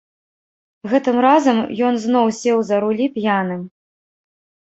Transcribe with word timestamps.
Гэтым 0.93 1.17
разам 1.25 1.57
ён 1.89 1.93
зноў 2.05 2.25
сеў 2.39 2.57
за 2.69 2.75
рулі 2.85 3.07
п'яным. 3.17 3.61